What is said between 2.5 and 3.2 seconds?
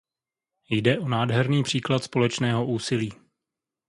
úsilí.